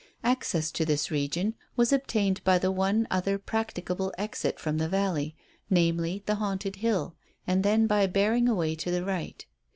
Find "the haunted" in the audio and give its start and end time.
6.25-6.77